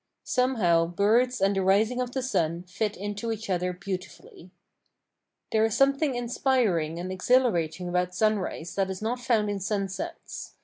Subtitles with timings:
[0.23, 4.49] Somehow birds and the rising of the sun fit into each other beautifully.
[5.51, 10.55] There is something inspiring and exhilarating about sunrise that is not found in sunsets.